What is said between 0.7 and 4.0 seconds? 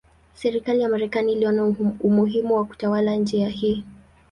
ya Marekani iliona umuhimu wa kutawala njia hii.